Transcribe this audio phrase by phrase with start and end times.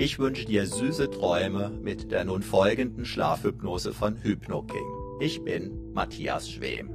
[0.00, 5.18] Ich wünsche dir süße Träume mit der nun folgenden Schlafhypnose von HypnoKing.
[5.18, 6.90] Ich bin Matthias Schwem.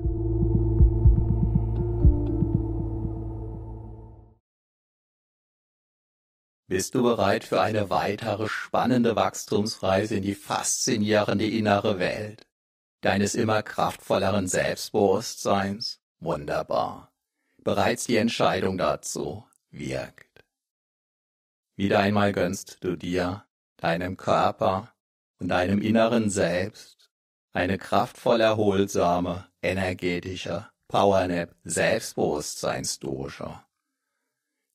[6.68, 12.48] Bist du bereit für eine weitere spannende Wachstumsreise in die faszinierende innere Welt
[13.02, 16.00] deines immer kraftvolleren Selbstbewusstseins?
[16.22, 17.12] Wunderbar.
[17.66, 20.33] Bereits die Entscheidung dazu wirkt.
[21.84, 23.44] Wieder einmal gönnst du dir,
[23.76, 24.94] deinem Körper
[25.40, 27.12] und deinem inneren Selbst
[27.52, 33.60] eine kraftvoll erholsame, energetische Powernap Selbstbewusstseinsdosche,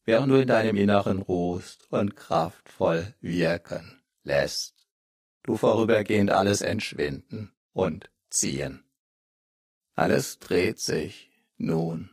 [0.04, 4.86] während du in deinem Inneren ruhst und kraftvoll wirken lässt,
[5.44, 8.84] du vorübergehend alles entschwinden und ziehen.
[9.94, 12.10] Alles dreht sich nun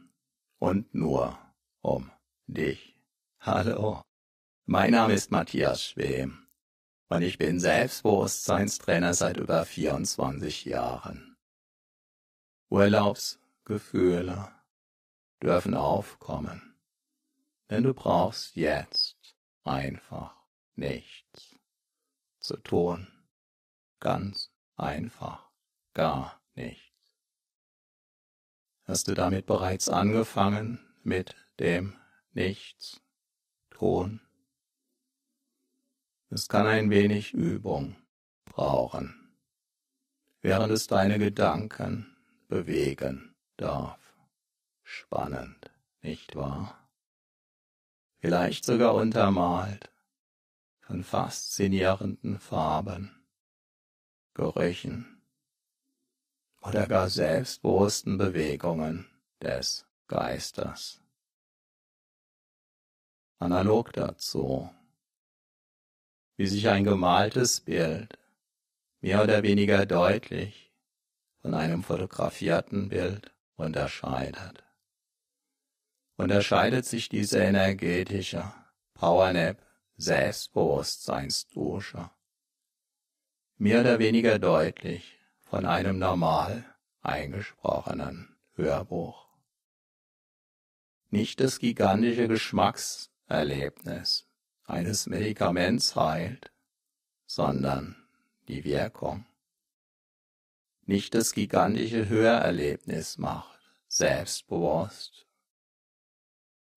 [0.57, 1.37] und nur
[1.81, 2.09] um
[2.47, 2.97] dich.
[3.41, 4.01] Hallo,
[4.67, 6.47] mein Name ist Matthias Schwem
[7.09, 11.37] und ich bin Selbstbewusstseinstrainer seit über 24 Jahren.
[12.69, 14.51] Urlaubsgefühle
[15.41, 16.75] dürfen aufkommen,
[17.69, 20.35] denn du brauchst jetzt einfach
[20.73, 21.55] nichts
[22.39, 23.07] zu tun.
[23.99, 25.51] Ganz einfach
[25.93, 27.13] gar nichts.
[28.85, 31.95] Hast du damit bereits angefangen mit dem
[32.33, 32.99] Nichts
[33.69, 34.24] tun?
[36.35, 37.95] Es kann ein wenig Übung
[38.43, 39.37] brauchen,
[40.41, 42.13] während es deine Gedanken
[42.49, 44.17] bewegen darf.
[44.83, 46.89] Spannend, nicht wahr?
[48.17, 49.93] Vielleicht sogar untermalt
[50.81, 53.25] von faszinierenden Farben,
[54.33, 55.21] Gerüchen
[56.61, 59.07] oder gar selbstbewussten Bewegungen
[59.41, 61.01] des Geistes.
[63.39, 64.69] Analog dazu,
[66.37, 68.17] wie sich ein gemaltes Bild
[69.01, 70.73] mehr oder weniger deutlich
[71.41, 74.63] von einem fotografierten Bild unterscheidet.
[76.17, 78.53] Unterscheidet sich diese energetische
[78.93, 79.61] Powernap
[79.97, 82.09] Selbstbewusstseinsdusche
[83.57, 86.65] mehr oder weniger deutlich von einem normal
[87.01, 89.27] eingesprochenen Hörbuch.
[91.09, 94.24] Nicht das gigantische Geschmackserlebnis
[94.65, 96.51] eines Medikaments heilt,
[97.25, 97.95] sondern
[98.47, 99.25] die Wirkung.
[100.85, 105.25] Nicht das gigantische Hörerlebnis macht selbstbewusst,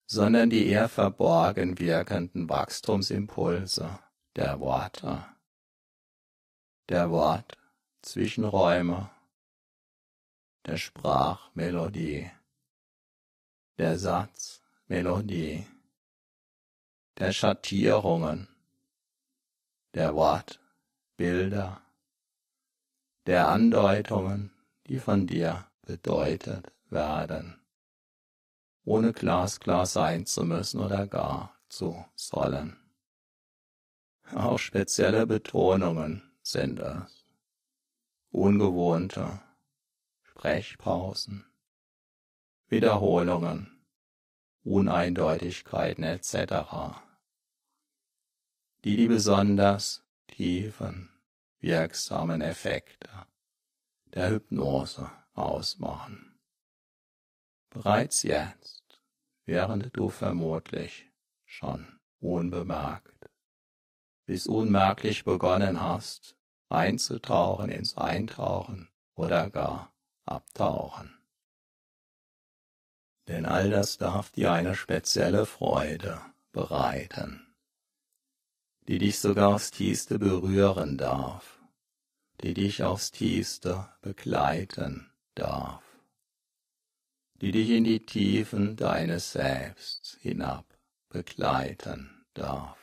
[0.06, 3.98] sondern die eher verborgen wirkenden Wachstumsimpulse
[4.36, 5.26] der Worte.
[6.88, 7.58] Der Wort
[8.00, 9.10] Zwischenräume
[10.68, 12.30] der Sprachmelodie,
[13.78, 15.66] der Satzmelodie,
[17.18, 18.48] der Schattierungen,
[19.94, 21.82] der Wortbilder,
[23.26, 24.52] der Andeutungen,
[24.86, 27.60] die von dir bedeutet werden,
[28.84, 32.76] ohne glasklar sein zu müssen oder gar zu sollen.
[34.34, 37.26] Auch spezielle Betonungen sind es,
[38.30, 39.40] ungewohnte
[40.22, 41.44] Sprechpausen,
[42.68, 43.84] Wiederholungen,
[44.62, 47.07] Uneindeutigkeiten etc.,
[48.88, 51.10] die die besonders tiefen,
[51.60, 53.10] wirksamen Effekte
[54.14, 56.40] der Hypnose ausmachen.
[57.68, 59.02] Bereits jetzt,
[59.44, 61.12] während du vermutlich
[61.44, 63.28] schon unbemerkt
[64.24, 66.38] bis unmerklich begonnen hast,
[66.70, 69.92] einzutauchen ins Eintauchen oder gar
[70.24, 71.14] Abtauchen.
[73.26, 77.47] Denn all das darf dir eine spezielle Freude bereiten,
[78.88, 81.60] die dich sogar aufs tiefste berühren darf,
[82.40, 85.84] die dich aufs tiefste begleiten darf,
[87.34, 90.64] die dich in die Tiefen deines Selbst hinab
[91.10, 92.78] begleiten darf.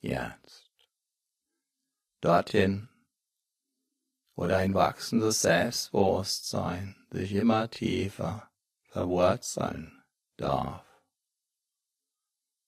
[0.00, 0.70] Jetzt.
[2.22, 2.88] Dorthin,
[4.36, 8.50] wo dein wachsendes Selbstbewusstsein sich immer tiefer
[8.84, 10.02] verwurzeln
[10.38, 10.86] darf,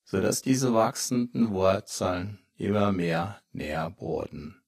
[0.05, 4.63] so dass diese wachsenden Wurzeln immer mehr Nährboden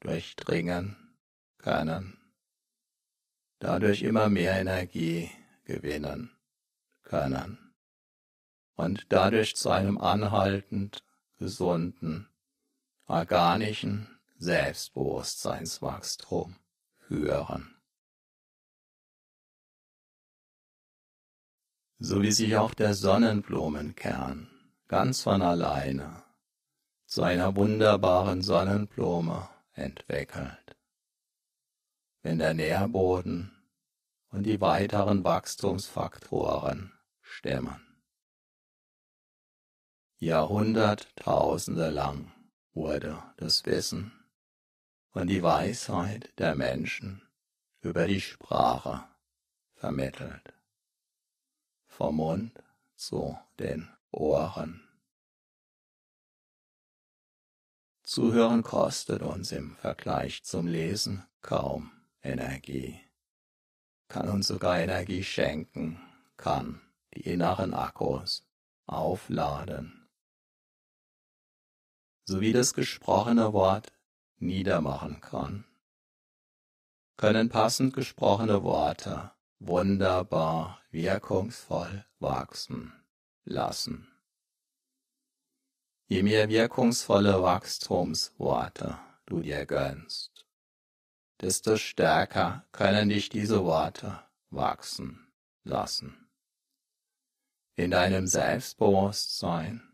[0.00, 0.96] durchdringen
[1.58, 2.18] können,
[3.58, 5.30] dadurch immer mehr Energie
[5.64, 6.36] gewinnen
[7.02, 7.74] können.
[8.74, 11.04] Und dadurch zu einem anhaltend
[11.36, 12.28] gesunden,
[13.06, 16.56] organischen Selbstbewusstseinswachstum
[16.96, 17.74] führen.
[21.98, 24.48] So wie sich auch der Sonnenblumenkern
[24.86, 26.27] ganz von alleine
[27.08, 30.76] zu einer wunderbaren Sonnenblume entwickelt,
[32.20, 33.50] wenn der Nährboden
[34.28, 37.80] und die weiteren Wachstumsfaktoren stimmen.
[40.18, 42.30] Jahrhunderttausende lang
[42.74, 44.12] wurde das Wissen
[45.12, 47.22] und die Weisheit der Menschen
[47.80, 49.02] über die Sprache
[49.72, 50.52] vermittelt.
[51.86, 52.62] Vom Mund
[52.96, 54.87] zu den Ohren.
[58.08, 62.98] Zuhören kostet uns im Vergleich zum Lesen kaum Energie,
[64.08, 66.00] kann uns sogar Energie schenken,
[66.38, 66.80] kann
[67.14, 68.46] die inneren Akkus
[68.86, 70.08] aufladen
[72.24, 73.92] sowie das gesprochene Wort
[74.38, 75.66] niedermachen kann,
[77.18, 82.94] können passend gesprochene Worte wunderbar wirkungsvoll wachsen
[83.44, 84.08] lassen.
[86.08, 90.46] Je mehr wirkungsvolle Wachstumsworte du dir gönnst,
[91.40, 94.18] desto stärker können dich diese Worte
[94.50, 95.30] wachsen
[95.64, 96.30] lassen.
[97.76, 99.88] In deinem Selbstbewusstsein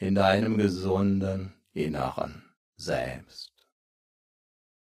[0.00, 3.52] in deinem gesunden Inneren selbst.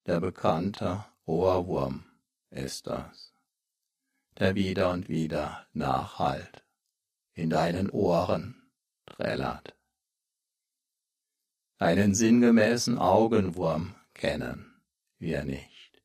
[0.05, 2.03] Der bekannte Ohrwurm
[2.49, 3.33] ist das,
[4.37, 6.65] der wieder und wieder nachhalt,
[7.33, 8.69] in deinen Ohren
[9.05, 9.78] trällert.
[11.81, 14.81] Einen sinngemäßen Augenwurm kennen
[15.17, 16.03] wir nicht.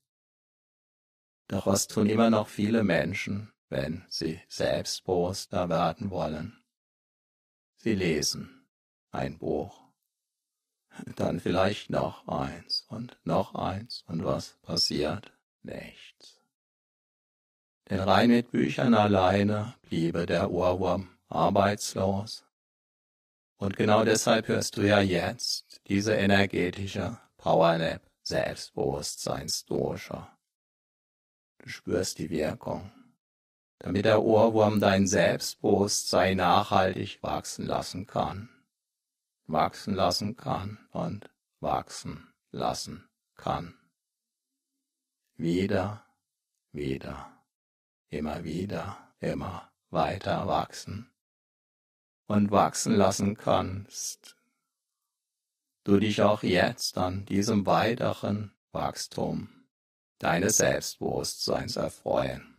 [1.49, 6.63] Doch was tun immer noch viele Menschen, wenn sie selbstbewusster werden wollen?
[7.75, 8.69] Sie lesen
[9.11, 9.83] ein Buch,
[11.17, 15.33] dann vielleicht noch eins und noch eins und was passiert?
[15.63, 16.41] Nichts.
[17.91, 22.45] Denn rein mit Büchern alleine bliebe der Ohrwurm arbeitslos.
[23.57, 30.27] Und genau deshalb hörst du ja jetzt diese energetische Powernap Selbstbewusstseinsdosche.
[31.59, 32.91] Du spürst die Wirkung,
[33.79, 38.49] damit der Ohrwurm dein Selbstbewusstsein nachhaltig wachsen lassen kann
[39.47, 41.31] wachsen lassen kann und
[41.61, 43.75] wachsen lassen kann.
[45.37, 46.05] Wieder,
[46.73, 47.43] wieder,
[48.09, 51.11] immer wieder, immer weiter wachsen
[52.27, 54.37] und wachsen lassen kannst,
[55.85, 59.49] du dich auch jetzt an diesem weiteren Wachstum
[60.19, 62.57] deines Selbstbewusstseins erfreuen.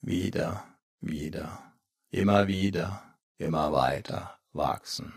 [0.00, 0.66] Wieder,
[1.00, 1.72] wieder,
[2.10, 5.12] immer wieder immer weiter wachsen.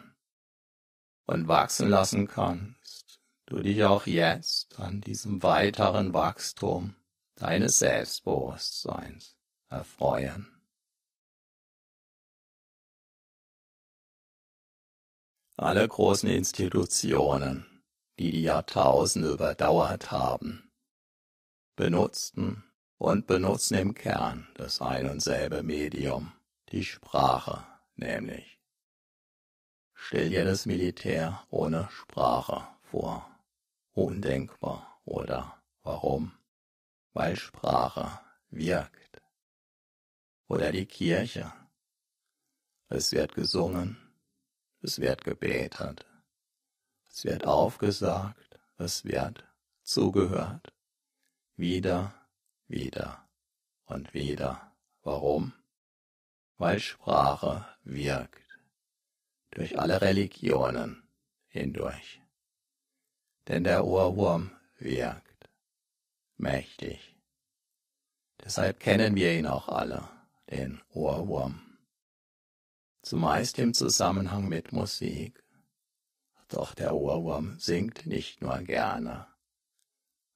[1.27, 6.95] Und wachsen lassen kannst du dich auch jetzt an diesem weiteren Wachstum
[7.35, 9.37] deines Selbstbewusstseins
[9.69, 10.54] erfreuen.
[15.57, 17.65] Alle großen Institutionen,
[18.19, 20.69] die die Jahrtausende überdauert haben,
[21.77, 22.65] benutzten
[22.97, 26.33] und benutzen im Kern das ein und selbe Medium,
[26.71, 28.59] die Sprache nämlich.
[29.93, 33.29] Stell dir das Militär ohne Sprache vor.
[33.93, 35.63] Undenkbar, oder?
[35.83, 36.33] Warum?
[37.13, 38.19] Weil Sprache
[38.49, 39.21] wirkt.
[40.47, 41.53] Oder die Kirche.
[42.89, 44.04] Es wird gesungen,
[44.85, 46.05] es wird gebetet,
[47.09, 49.43] es wird aufgesagt, es wird
[49.81, 50.73] zugehört.
[51.57, 52.13] Wieder,
[52.67, 53.27] wieder
[53.85, 54.75] und wieder.
[55.01, 55.53] Warum?
[56.57, 58.43] Weil Sprache wirkt.
[59.51, 61.07] Durch alle Religionen
[61.47, 62.21] hindurch.
[63.47, 65.49] Denn der Ohrwurm wirkt.
[66.37, 67.15] Mächtig.
[68.43, 70.07] Deshalb kennen wir ihn auch alle,
[70.51, 71.64] den Ohrwurm.
[73.05, 75.43] Zumeist im Zusammenhang mit Musik.
[76.47, 79.27] Doch der Ohrwurm singt nicht nur gerne,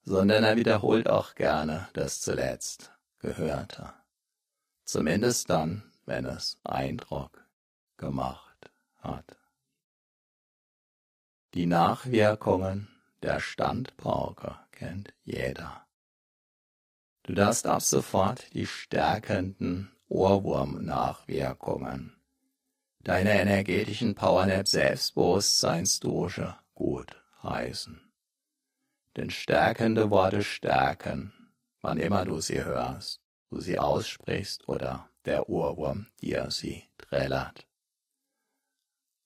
[0.03, 3.91] sondern er wiederholt auch gerne das zuletzt Gehörte.
[4.83, 7.43] Zumindest dann, wenn es Eindruck
[7.97, 9.35] gemacht hat.
[11.55, 12.87] Die Nachwirkungen
[13.23, 15.87] der Standpauke kennt jeder.
[17.23, 22.18] Du darfst ab sofort die stärkenden Ohrwurm-Nachwirkungen
[23.03, 28.01] deiner energetischen Powernap Selbstbewusstseinsdusche gut heißen.
[29.15, 31.33] Denn stärkende Worte stärken,
[31.81, 37.65] wann immer du sie hörst, du sie aussprichst oder der Ohrwurm dir sie trällert.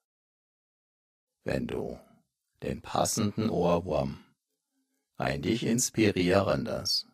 [1.45, 1.99] Wenn du
[2.63, 4.23] den passenden Ohrwurm
[5.21, 7.07] ein dich inspirierendes,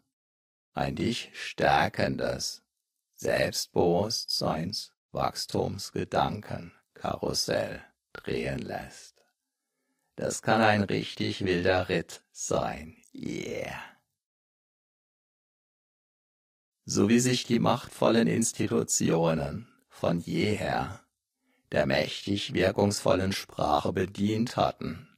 [0.74, 2.62] ein dich stärkendes
[3.16, 7.82] Selbstbewusstseins Wachstumsgedanken Karussell
[8.12, 9.24] drehen lässt.
[10.14, 12.96] Das kann ein richtig wilder Ritt sein.
[13.12, 13.82] Yeah.
[16.84, 21.00] So wie sich die machtvollen Institutionen von jeher
[21.72, 25.15] der mächtig wirkungsvollen Sprache bedient hatten,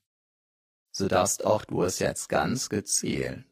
[0.98, 3.46] so darfst auch du es jetzt ganz gezielt,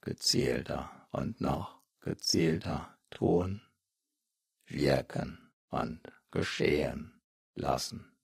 [0.00, 3.60] gezielter und noch gezielter tun,
[4.66, 7.20] wirken und geschehen
[7.56, 8.16] lassen.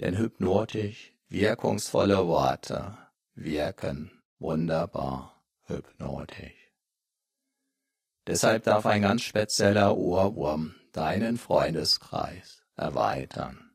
[0.00, 2.96] Denn hypnotisch wirkungsvolle Worte
[3.34, 6.72] wirken wunderbar hypnotisch.
[8.26, 13.70] Deshalb darf ein ganz spezieller Ohrwurm deinen Freundeskreis erweitern.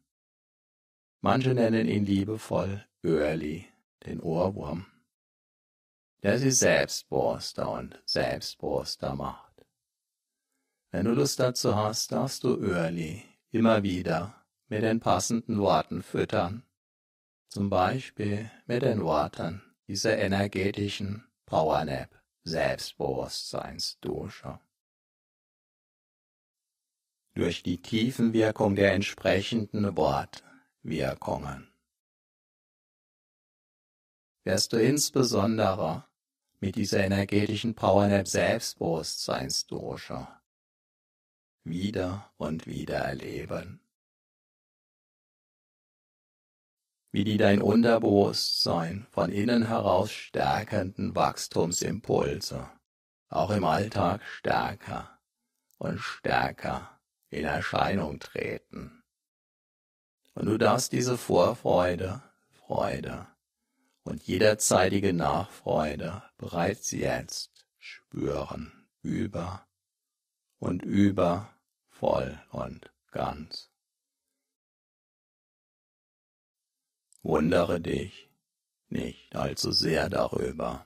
[1.22, 3.66] Manche nennen ihn liebevoll Öhrli,
[4.06, 4.86] den Ohrwurm,
[6.24, 9.66] der sie selbstborster und selbstborster macht.
[10.92, 16.64] Wenn du Lust dazu hast, darfst du Öhrli immer wieder mit den passenden Worten füttern,
[17.48, 22.10] zum Beispiel mit den Worten dieser energetischen Powernap
[22.44, 24.60] Selbstbewusstseinsdusche.
[27.36, 31.72] Durch die Tiefenwirkung der entsprechenden Wortwirkungen
[34.48, 36.06] wirst du insbesondere
[36.62, 40.42] mit dieser energetischen Powernap Selbstbewusstseinsdosha
[41.66, 43.82] wieder und wieder erleben.
[47.12, 52.70] Wie die dein Unterbewusstsein von innen heraus stärkenden Wachstumsimpulse
[53.28, 55.20] auch im Alltag stärker
[55.78, 59.04] und stärker in Erscheinung treten.
[60.36, 63.28] Und du darfst diese Vorfreude, Freude,
[64.08, 69.68] und jederzeitige Nachfreude bereits jetzt spüren, über
[70.60, 71.54] und über,
[71.90, 73.70] voll und ganz.
[77.22, 78.30] Wundere dich
[78.88, 80.86] nicht allzu sehr darüber,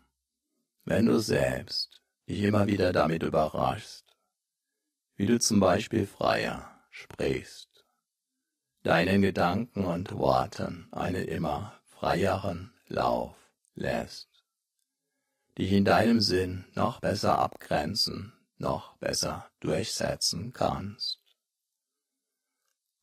[0.84, 4.18] wenn du selbst dich immer wieder damit überraschst,
[5.16, 7.86] wie du zum Beispiel freier sprichst,
[8.82, 13.38] deinen Gedanken und Worten einen immer freieren Lauf
[13.74, 14.30] lässt,
[15.58, 21.20] dich in deinem Sinn noch besser abgrenzen, noch besser durchsetzen kannst.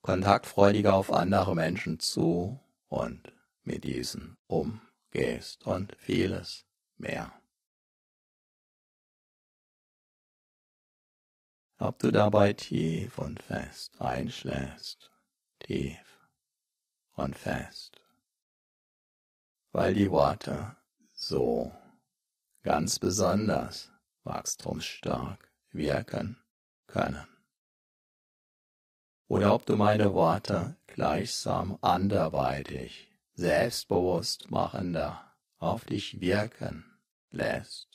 [0.02, 6.66] kontaktfreudiger auf andere Menschen zu und mit diesen umgehst und vieles
[6.99, 7.33] mehr.
[11.78, 15.11] Ob du dabei tief und fest einschläfst,
[15.61, 16.18] tief
[17.14, 17.98] und fest,
[19.72, 20.76] weil die Worte
[21.14, 21.72] so
[22.62, 23.90] ganz besonders
[24.25, 26.37] wachstumsstark wirken
[26.87, 27.26] können.
[29.28, 36.98] Oder ob du meine Worte gleichsam anderweitig, selbstbewusst machender auf dich wirken
[37.30, 37.88] lässt,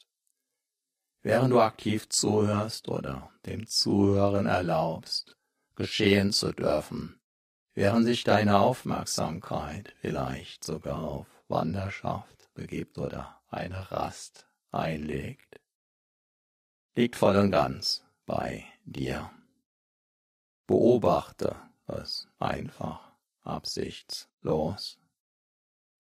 [1.22, 5.36] während du aktiv zuhörst oder dem Zuhören erlaubst,
[5.76, 7.20] geschehen zu dürfen,
[7.74, 15.62] während sich deine Aufmerksamkeit vielleicht sogar auf Wanderschaft begibt oder eine Rast einlegt,
[16.96, 19.30] liegt voll und ganz bei dir.
[20.66, 21.56] Beobachte
[21.86, 23.12] es einfach
[23.44, 25.00] absichtslos,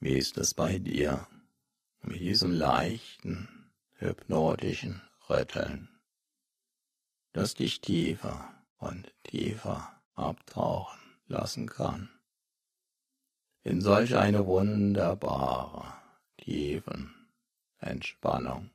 [0.04, 1.26] Wie ist es bei dir
[2.02, 5.88] mit diesem leichten, hypnotischen Rütteln,
[7.32, 12.10] das dich tiefer und tiefer abtauchen lassen kann?
[13.62, 15.94] In solch eine wunderbare,
[16.36, 17.14] tiefen
[17.78, 18.72] Entspannung.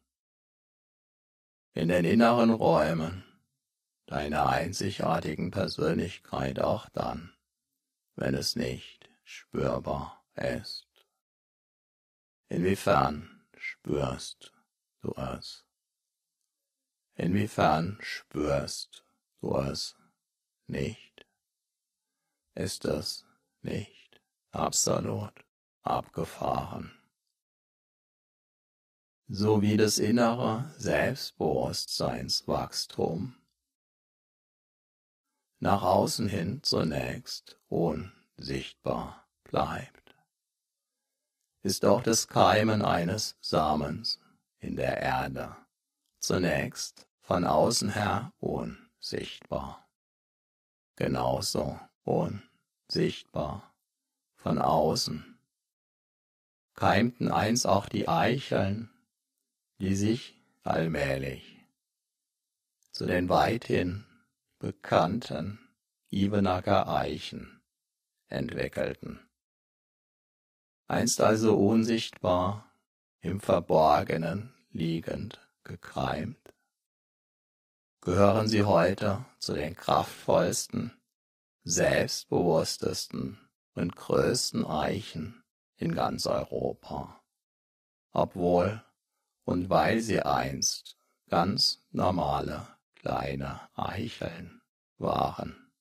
[1.75, 3.23] In den inneren Räumen
[4.07, 7.31] deiner einzigartigen Persönlichkeit auch dann,
[8.15, 10.88] wenn es nicht spürbar ist.
[12.51, 14.51] Inwiefern spürst
[15.01, 15.67] du es?
[17.13, 19.05] Inwiefern spürst
[19.39, 19.95] du es
[20.65, 21.27] nicht?
[22.55, 23.23] Ist es
[23.61, 24.19] nicht
[24.51, 25.45] absolut
[25.83, 26.99] abgefahren?
[29.27, 33.35] So wie das innere Selbstbewusstseinswachstum
[35.59, 39.98] nach außen hin zunächst unsichtbar bleibt
[41.61, 44.19] ist auch das Keimen eines Samens
[44.59, 45.55] in der Erde,
[46.19, 49.87] zunächst von außen her unsichtbar.
[50.95, 53.73] Genauso unsichtbar
[54.35, 55.39] von außen.
[56.73, 58.89] Keimten einst auch die Eicheln,
[59.79, 61.65] die sich allmählich
[62.91, 64.05] zu den weithin
[64.59, 65.59] bekannten
[66.09, 67.61] Ibenacker Eichen
[68.27, 69.28] entwickelten
[70.89, 72.65] einst also unsichtbar,
[73.21, 76.53] im Verborgenen liegend gekeimt,
[78.01, 80.91] gehören sie heute zu den kraftvollsten,
[81.63, 83.37] selbstbewusstesten
[83.73, 85.43] und größten Eichen
[85.75, 87.21] in ganz Europa,
[88.11, 88.83] obwohl
[89.43, 90.97] und weil sie einst
[91.29, 94.61] ganz normale kleine Eicheln
[94.97, 95.71] waren.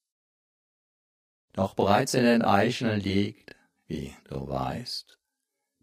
[1.53, 3.58] Doch bereits in den Eicheln liegt
[3.89, 5.19] wie du weißt,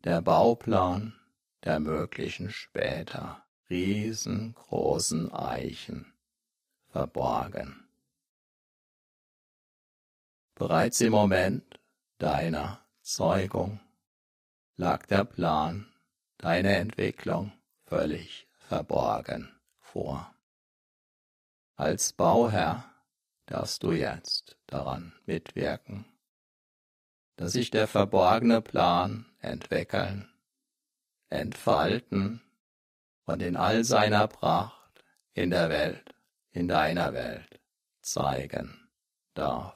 [0.03, 1.19] der Bauplan
[1.63, 6.13] der möglichen später riesengroßen Eichen
[6.87, 7.89] verborgen.
[10.53, 11.79] Bereits im Moment
[12.19, 13.79] deiner Zeugung
[14.77, 15.91] lag der Plan,
[16.37, 17.51] deine Entwicklung
[17.85, 20.33] völlig verborgen vor.
[21.75, 22.85] Als Bauherr
[23.47, 26.05] darfst du jetzt daran mitwirken,
[27.35, 30.29] dass sich der verborgene Plan entwickeln,
[31.29, 32.41] entfalten
[33.25, 36.15] und in all seiner Pracht in der Welt,
[36.51, 37.59] in deiner Welt
[38.01, 38.89] zeigen
[39.33, 39.75] darf.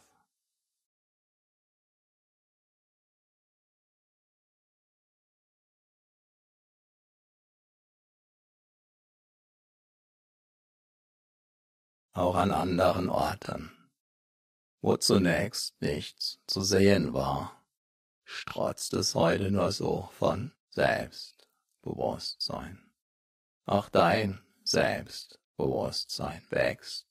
[12.20, 13.72] auch an anderen Orten,
[14.82, 17.64] wo zunächst nichts zu sehen war,
[18.24, 22.92] strotzt es heute nur so von Selbstbewusstsein.
[23.66, 27.08] Auch dein Selbstbewusstsein wächst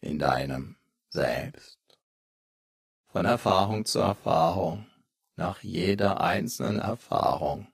[0.00, 0.76] in deinem
[1.08, 1.78] Selbst.
[3.06, 4.88] Von Erfahrung zu Erfahrung,
[5.36, 7.72] nach jeder einzelnen Erfahrung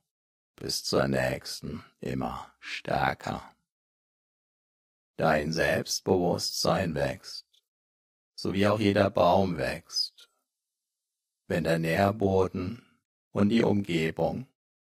[0.57, 3.55] bis zur nächsten immer stärker
[5.19, 7.45] dein Selbstbewusstsein wächst,
[8.39, 10.31] so wie auch jeder Baum wächst,
[11.49, 12.87] wenn der Nährboden
[13.33, 14.47] und die Umgebung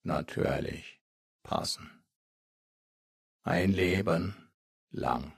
[0.04, 1.02] natürlich
[1.42, 2.04] passen.
[3.44, 4.52] Ein Leben
[4.90, 5.32] lang,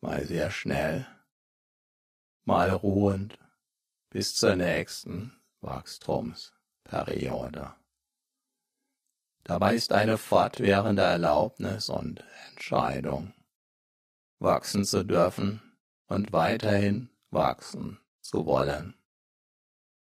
[0.00, 1.06] mal sehr schnell,
[2.42, 3.38] mal ruhend
[4.08, 7.76] bis zur nächsten Wachstumsperiode.
[9.44, 13.32] Dabei ist eine fortwährende Erlaubnis und Entscheidung,
[14.40, 15.62] wachsen zu dürfen
[16.10, 18.94] und weiterhin wachsen zu wollen.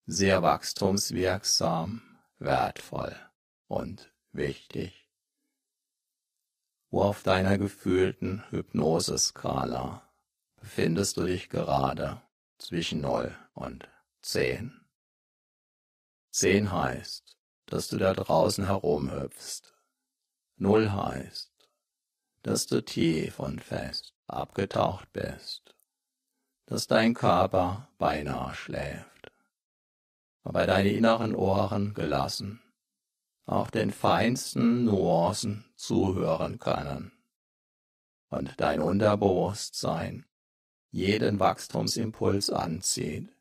[0.06, 2.00] Sehr wachstumswirksam,
[2.38, 3.14] wertvoll
[3.66, 5.10] und wichtig.
[6.90, 10.10] Wo auf deiner gefühlten Hypnoseskala
[10.56, 12.22] befindest du dich gerade
[12.56, 13.86] zwischen 0 und
[14.22, 14.80] 10?
[16.30, 19.74] 10 heißt, dass du da draußen herumhüpfst.
[20.56, 21.52] Null heißt,
[22.42, 25.67] dass du tief und fest abgetaucht bist,
[26.68, 29.32] dass dein Körper beinahe schläft,
[30.42, 32.60] aber deine inneren Ohren gelassen
[33.46, 37.12] auch den feinsten Nuancen zuhören können
[38.28, 40.26] und dein Unterbewusstsein
[40.90, 43.34] jeden Wachstumsimpuls anzieht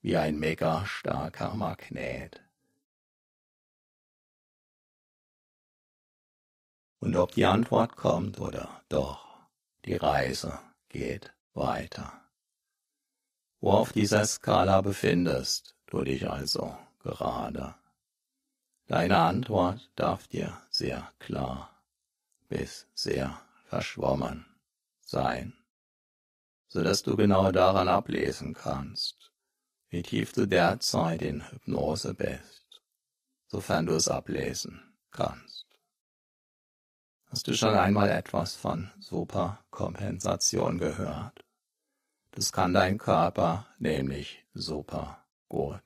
[0.00, 2.40] wie ein mega starker Magnet.
[7.00, 9.40] Und ob die Antwort kommt oder doch,
[9.84, 12.21] die Reise geht weiter.
[13.62, 17.76] Wo auf dieser Skala befindest du dich also gerade?
[18.88, 21.70] Deine Antwort darf dir sehr klar
[22.48, 24.46] bis sehr verschwommen
[25.00, 25.54] sein,
[26.66, 29.30] so dass du genau daran ablesen kannst,
[29.90, 32.82] wie tief du derzeit in Hypnose bist,
[33.46, 35.66] sofern du es ablesen kannst.
[37.26, 41.41] Hast du schon einmal etwas von Superkompensation gehört?
[42.32, 45.82] Das kann dein Körper nämlich super gut.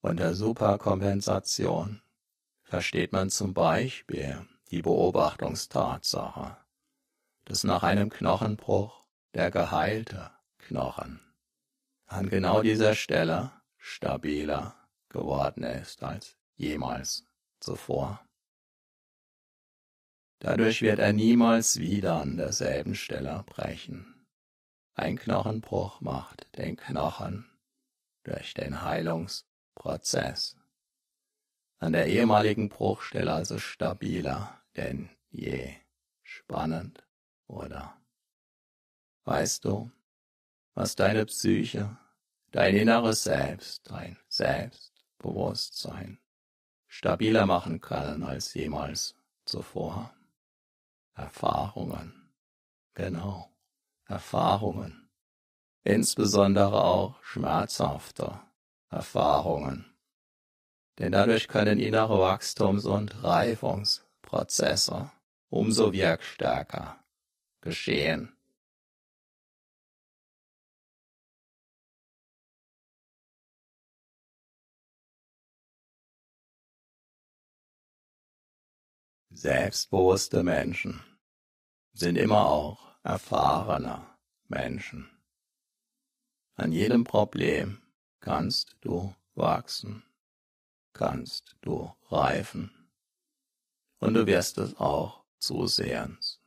[0.00, 2.02] Unter Superkompensation
[2.64, 6.56] versteht man zum Beispiel die Beobachtungstatsache,
[7.44, 11.20] dass nach einem Knochenbruch der geheilte Knochen
[12.06, 14.74] an genau dieser Stelle stabiler
[15.08, 17.24] geworden ist als jemals
[17.60, 18.20] zuvor.
[20.40, 24.11] Dadurch wird er niemals wieder an derselben Stelle brechen.
[24.94, 27.50] Ein Knochenbruch macht den Knochen
[28.24, 30.56] durch den Heilungsprozess
[31.82, 35.74] an der ehemaligen Bruchstelle also stabiler denn je.
[36.22, 37.04] Spannend,
[37.48, 38.00] oder?
[39.24, 39.90] Weißt du,
[40.74, 41.98] was deine Psyche,
[42.52, 46.20] dein inneres Selbst, dein Selbstbewusstsein
[46.86, 50.14] stabiler machen kann als jemals zuvor?
[51.14, 52.32] Erfahrungen.
[52.94, 53.51] Genau,
[54.12, 55.08] Erfahrungen.
[55.84, 58.40] Insbesondere auch schmerzhafte
[58.90, 59.86] Erfahrungen.
[60.98, 65.10] Denn dadurch können innere Wachstums- und Reifungsprozesse
[65.48, 67.02] umso wirkstärker
[67.62, 68.36] geschehen.
[79.30, 81.02] Selbstbewusste Menschen
[81.94, 84.06] sind immer auch erfahrene
[84.48, 85.10] Menschen.
[86.54, 87.82] An jedem Problem
[88.20, 90.04] kannst du wachsen.
[90.92, 92.70] kannst du reifen.
[93.98, 96.38] Und du wirst es auch zusehends.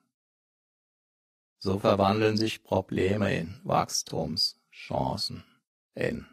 [1.57, 5.43] So verwandeln sich Probleme in Wachstumschancen,
[5.95, 6.27] in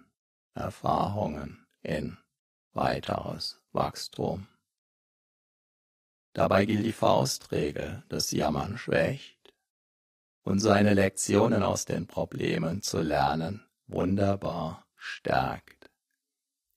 [0.55, 2.19] Erfahrungen, in
[2.75, 4.47] weiteres Wachstum.
[6.35, 9.42] Dabei gilt die Faustregel, das Jammern schwächt
[10.43, 15.91] und seine Lektionen aus den Problemen zu lernen wunderbar stärkt.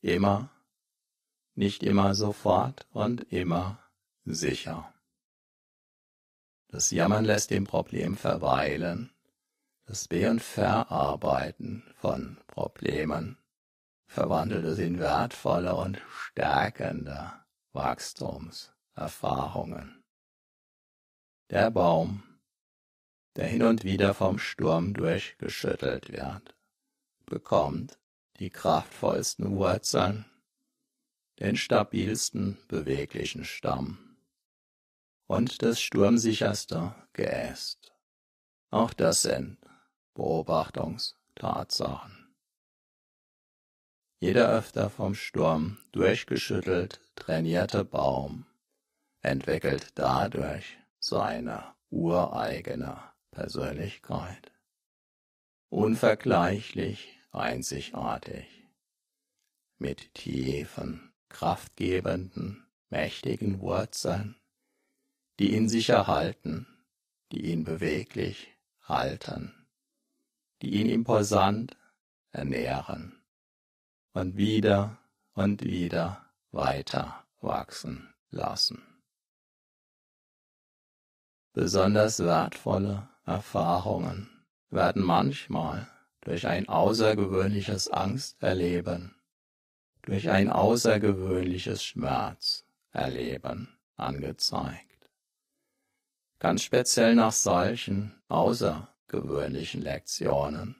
[0.01, 0.51] Immer,
[1.55, 3.79] nicht immer sofort und immer
[4.25, 4.93] sicher.
[6.67, 9.11] Das Jammern lässt dem Problem verweilen,
[9.85, 13.37] das Be- und Verarbeiten von Problemen
[14.07, 17.31] verwandelt es in wertvolle und stärkende
[17.73, 20.03] Wachstumserfahrungen.
[21.49, 22.23] Der Baum,
[23.35, 26.55] der hin und wieder vom Sturm durchgeschüttelt wird,
[27.25, 27.99] bekommt
[28.39, 30.25] die kraftvollsten Wurzeln,
[31.39, 34.15] den stabilsten beweglichen Stamm
[35.27, 37.91] und das sturmsicherste Geäst.
[38.69, 39.57] Auch das sind
[40.13, 42.35] Beobachtungstatsachen.
[44.19, 48.45] Jeder öfter vom Sturm durchgeschüttelt trainierte Baum
[49.21, 54.53] entwickelt dadurch seine ureigene Persönlichkeit.
[55.69, 58.47] Unvergleichlich einzigartig,
[59.77, 64.37] mit tiefen, kraftgebenden, mächtigen Wurzeln,
[65.37, 66.65] die ihn sicher halten,
[67.33, 69.67] die ihn beweglich halten,
[70.61, 71.75] die ihn imposant
[72.31, 73.21] ernähren
[74.13, 74.97] und wieder
[75.33, 78.81] und wieder weiter wachsen lassen.
[81.51, 84.29] Besonders wertvolle Erfahrungen
[84.69, 85.87] werden manchmal
[86.21, 89.15] durch ein außergewöhnliches Angsterleben,
[90.03, 94.95] durch ein außergewöhnliches Schmerzerleben angezeigt
[96.45, 100.75] ganz speziell nach solchen außergewöhnlichen Lektionen,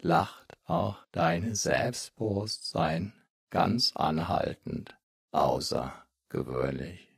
[0.00, 3.12] lacht auch dein Selbstbewusstsein
[3.50, 4.96] ganz anhaltend
[5.32, 7.12] außergewöhnlich.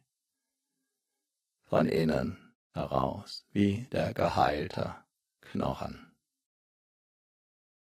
[1.64, 2.41] Von innen
[2.72, 4.94] heraus wie der geheilte
[5.40, 6.12] Knochen.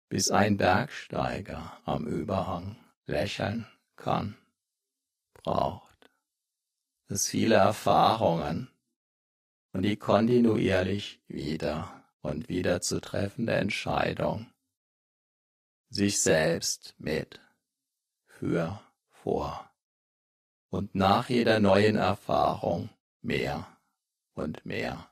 [0.09, 3.67] Bis ein Bergsteiger am Überhang lächeln
[3.97, 4.37] kann,
[5.35, 6.11] braucht
[7.09, 8.71] es viele Erfahrungen
[9.73, 14.53] und die kontinuierlich wieder und wieder zu treffende Entscheidung,
[15.89, 17.41] sich selbst mit,
[18.27, 19.71] für, vor
[20.71, 22.91] und nach jeder neuen Erfahrung
[23.23, 23.67] mehr
[24.35, 25.11] und mehr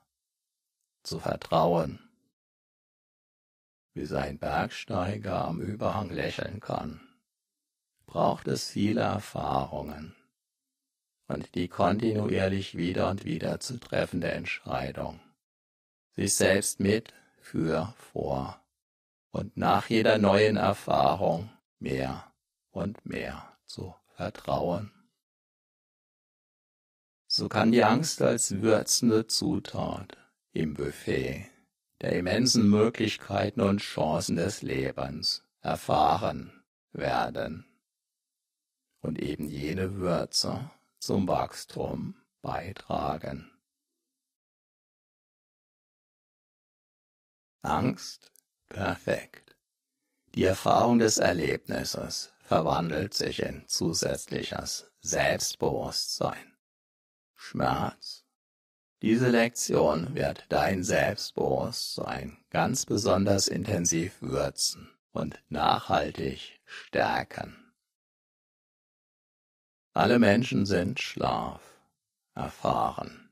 [1.03, 2.01] zu vertrauen,
[3.95, 7.01] wie sein Bergsteiger am Überhang lächeln kann,
[8.07, 10.15] braucht es viele Erfahrungen
[11.29, 15.21] und die kontinuierlich wieder und wieder zu treffende Entscheidung,
[16.17, 18.61] sich selbst mit, für, vor
[19.31, 22.33] und nach jeder neuen Erfahrung mehr
[22.71, 24.98] und mehr zu vertrauen.
[27.31, 30.17] So kann die Angst als würzende Zutat
[30.53, 31.47] im Buffet
[32.01, 37.67] der immensen Möglichkeiten und Chancen des Lebens erfahren werden
[39.01, 43.51] und eben jene Würze zum Wachstum beitragen.
[47.61, 48.33] Angst,
[48.71, 49.57] perfekt.
[50.35, 56.58] Die Erfahrung des Erlebnisses verwandelt sich in zusätzliches Selbstbewusstsein.
[57.39, 58.25] Schmerz.
[59.01, 67.73] Diese Lektion wird dein Selbstbewusstsein ganz besonders intensiv würzen und nachhaltig stärken.
[69.95, 71.63] Alle Menschen sind Schlaf
[72.35, 73.31] erfahren.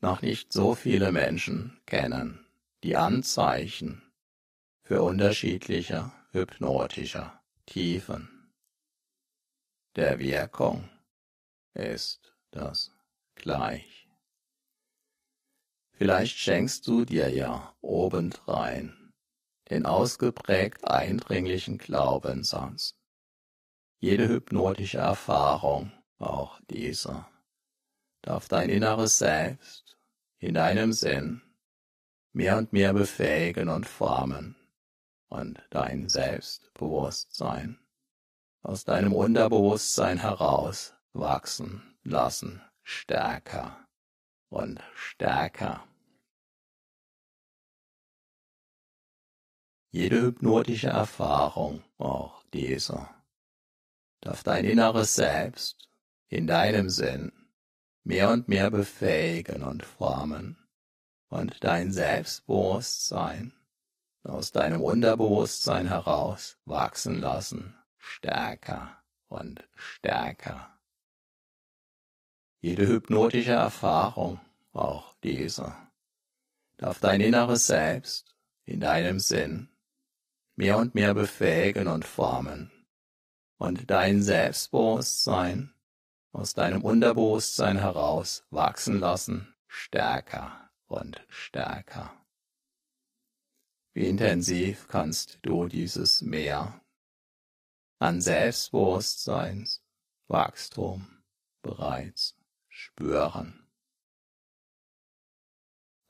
[0.00, 2.44] Noch nicht so viele Menschen kennen
[2.82, 4.02] die Anzeichen
[4.82, 7.32] für unterschiedliche hypnotische
[7.66, 8.52] Tiefen.
[9.96, 10.90] Der Wirkung
[11.72, 12.94] ist das
[13.34, 14.08] gleich.
[15.92, 19.12] Vielleicht schenkst du dir ja obendrein
[19.70, 22.98] den ausgeprägt eindringlichen Glaubenssatz,
[23.98, 27.26] jede hypnotische Erfahrung, auch diese,
[28.22, 29.98] darf dein inneres Selbst
[30.38, 31.42] in deinem Sinn
[32.32, 34.56] mehr und mehr befähigen und formen
[35.28, 37.78] und dein Selbstbewusstsein
[38.62, 43.86] aus deinem Unterbewusstsein heraus wachsen lassen, stärker
[44.50, 45.86] und stärker.
[49.90, 53.08] Jede hypnotische Erfahrung, auch diese,
[54.20, 55.88] darf dein inneres Selbst
[56.28, 57.32] in deinem Sinn
[58.02, 60.58] mehr und mehr befähigen und formen
[61.28, 63.52] und dein Selbstbewusstsein
[64.24, 70.73] aus deinem Unterbewusstsein heraus wachsen lassen, stärker und stärker.
[72.64, 74.40] Jede hypnotische Erfahrung,
[74.72, 75.76] auch diese,
[76.78, 79.68] darf dein inneres Selbst in deinem Sinn
[80.56, 82.72] mehr und mehr befähigen und formen
[83.58, 85.74] und dein Selbstbewusstsein
[86.32, 92.14] aus deinem Unterbewusstsein heraus wachsen lassen, stärker und stärker.
[93.92, 96.80] Wie intensiv kannst du dieses Meer
[97.98, 101.06] an Selbstbewusstseinswachstum
[101.60, 102.38] bereits
[102.84, 103.66] spüren.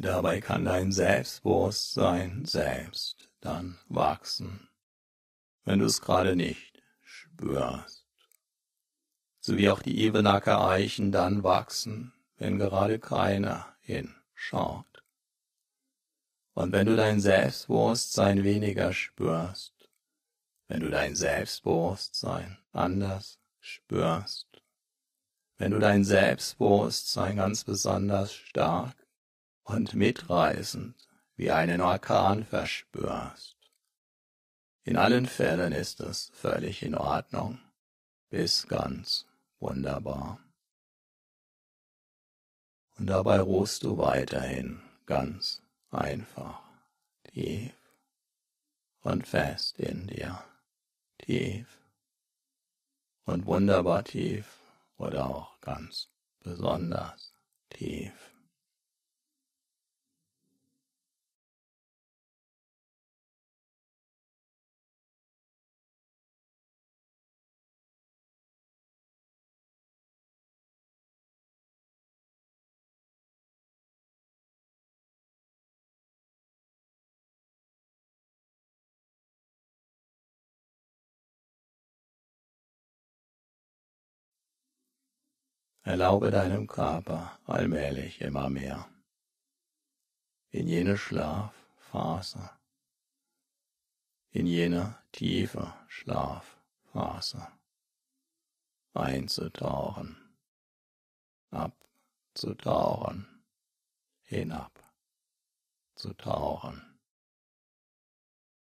[0.00, 4.68] Dabei kann dein Selbstbewusstsein selbst dann wachsen,
[5.64, 8.06] wenn du es gerade nicht spürst.
[9.40, 15.02] So wie auch die Ebenacker Eichen dann wachsen, wenn gerade keiner hinschaut.
[16.54, 19.90] Und wenn du dein Selbstbewusstsein weniger spürst,
[20.68, 24.46] wenn du dein Selbstbewusstsein anders spürst,
[25.56, 28.94] wenn du dein Selbstbewusstsein ganz besonders stark
[29.68, 30.96] und mitreißend
[31.36, 33.56] wie einen Orkan verspürst.
[34.82, 37.60] In allen Fällen ist es völlig in Ordnung,
[38.30, 39.26] bis ganz
[39.60, 40.40] wunderbar.
[42.96, 46.60] Und dabei ruhst du weiterhin ganz einfach,
[47.24, 47.74] tief
[49.02, 50.42] und fest in dir,
[51.18, 51.66] tief
[53.26, 54.60] und wunderbar tief
[54.96, 56.08] oder auch ganz
[56.40, 57.34] besonders
[57.68, 58.27] tief.
[85.88, 88.90] Erlaube deinem Körper allmählich immer mehr.
[90.50, 92.50] In jene Schlafphase,
[94.28, 97.48] in jene tiefe Schlafphase.
[98.92, 100.18] Einzutauchen,
[101.52, 103.42] abzutauchen,
[104.24, 104.78] hinab
[105.94, 107.00] zu tauchen.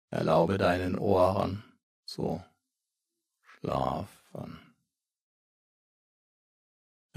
[0.09, 1.65] Erlaube deinen Ohren
[2.05, 2.41] zu
[3.41, 4.68] schlafen.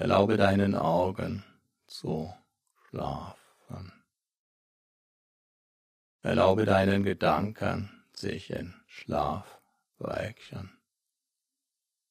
[0.02, 1.44] Erlaube deinen Augen
[1.86, 2.34] zu
[2.88, 3.92] schlafen.
[6.22, 10.76] Erlaube deinen Gedanken, sich in Schlafwölkchen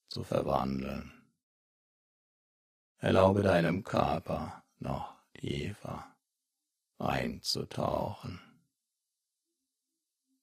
[0.08, 1.12] zu verwandeln.
[3.00, 6.16] Erlaube deinem Körper noch tiefer
[6.98, 8.40] einzutauchen.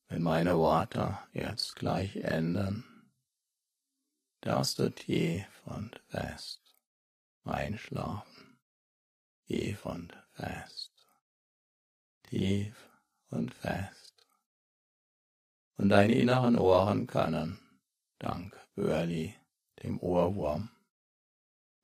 [0.09, 2.84] Wenn meine Worte jetzt gleich enden,
[4.42, 6.68] darfst du tief und fest
[7.49, 8.59] einschlafen,
[9.46, 10.92] tief und fest,
[12.24, 12.88] tief
[13.30, 14.26] und fest.
[15.76, 17.59] Und deine inneren Ohren können,
[18.18, 19.34] dank Börli,
[19.82, 20.70] dem Ohrwurm,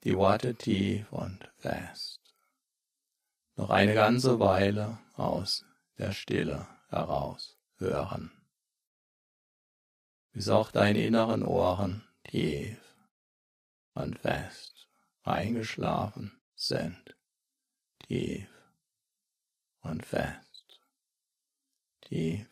[0.03, 2.21] die Worte tief und fest.
[3.57, 5.65] Noch eine ganze Weile aus
[5.99, 8.33] der Stille heraus hören,
[10.33, 12.81] bis auch deine inneren Ohren tief
[13.95, 14.74] und fest
[15.25, 17.17] eingeschlafen sind,
[17.99, 18.49] tief
[19.81, 20.81] und fest,
[22.03, 22.49] tief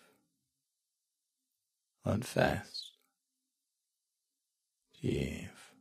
[2.03, 2.99] und fest,
[4.95, 5.75] tief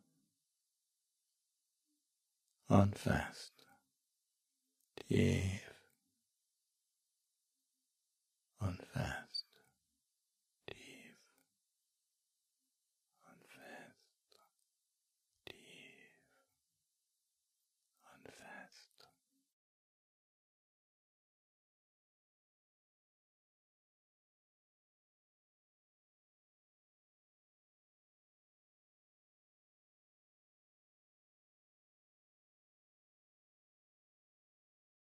[2.68, 3.68] und fest,
[4.96, 5.74] tief
[8.60, 9.21] und fest.